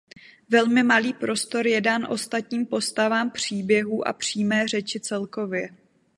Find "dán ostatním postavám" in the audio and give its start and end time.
1.81-3.31